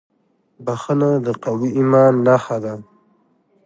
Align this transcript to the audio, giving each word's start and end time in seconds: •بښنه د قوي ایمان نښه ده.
•بښنه 0.65 1.09
د 1.25 1.27
قوي 1.43 1.69
ایمان 1.77 2.13
نښه 2.25 2.57
ده. 2.63 2.73